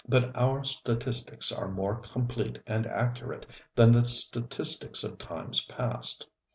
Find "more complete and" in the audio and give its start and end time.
1.67-2.87